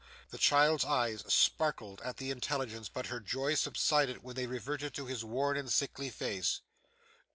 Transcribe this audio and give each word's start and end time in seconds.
The 0.31 0.39
child's 0.39 0.83
eyes 0.83 1.23
sparkled 1.31 2.01
at 2.01 2.17
the 2.17 2.31
intelligence, 2.31 2.89
but 2.89 3.05
her 3.05 3.19
joy 3.19 3.53
subsided 3.53 4.23
when 4.23 4.35
they 4.35 4.47
reverted 4.47 4.95
to 4.95 5.05
his 5.05 5.23
worn 5.23 5.55
and 5.57 5.71
sickly 5.71 6.09
face. 6.09 6.61